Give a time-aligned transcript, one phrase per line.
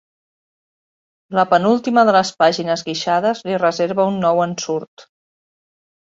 [1.39, 5.05] La penúltima de les pàgines guixades li reserva un nou ensurt.